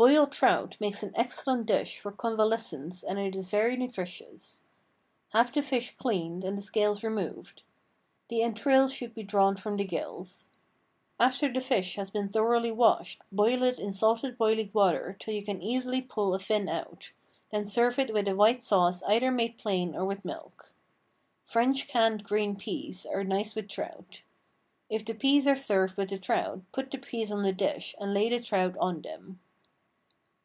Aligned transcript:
Boiled 0.00 0.30
trout 0.30 0.76
makes 0.80 1.02
an 1.02 1.10
excellent 1.16 1.66
dish 1.66 1.98
for 1.98 2.12
convalescents 2.12 3.02
and 3.02 3.18
it 3.18 3.34
is 3.34 3.50
very 3.50 3.76
nutritious. 3.76 4.62
Have 5.30 5.52
the 5.52 5.60
fish 5.60 5.96
cleaned 5.96 6.44
and 6.44 6.56
the 6.56 6.62
scales 6.62 7.02
removed. 7.02 7.62
The 8.28 8.42
entrails 8.44 8.94
should 8.94 9.12
be 9.12 9.24
drawn 9.24 9.56
from 9.56 9.76
the 9.76 9.84
gills. 9.84 10.50
After 11.18 11.52
the 11.52 11.60
fish 11.60 11.96
has 11.96 12.10
been 12.10 12.28
thoroughly 12.28 12.70
washed 12.70 13.22
boil 13.32 13.64
it 13.64 13.80
in 13.80 13.90
salted 13.90 14.38
boiling 14.38 14.70
water 14.72 15.16
till 15.18 15.34
you 15.34 15.44
can 15.44 15.60
easily 15.60 16.00
pull 16.00 16.32
a 16.32 16.38
fin 16.38 16.68
out, 16.68 17.10
then 17.50 17.66
serve 17.66 17.98
it 17.98 18.14
with 18.14 18.28
a 18.28 18.36
white 18.36 18.62
sauce 18.62 19.02
either 19.02 19.32
made 19.32 19.58
plain 19.58 19.96
or 19.96 20.04
with 20.04 20.24
milk. 20.24 20.68
French 21.44 21.88
canned 21.88 22.22
green 22.22 22.54
peas 22.54 23.04
are 23.04 23.24
nice 23.24 23.56
with 23.56 23.66
trout. 23.66 24.22
If 24.88 25.04
the 25.04 25.14
peas 25.14 25.48
are 25.48 25.56
served 25.56 25.96
with 25.96 26.10
the 26.10 26.18
trout 26.18 26.60
put 26.70 26.92
the 26.92 26.98
peas 26.98 27.32
on 27.32 27.42
the 27.42 27.52
dish 27.52 27.96
and 28.00 28.14
lay 28.14 28.30
the 28.30 28.38
trout 28.38 28.76
on 28.78 29.02
them. 29.02 29.40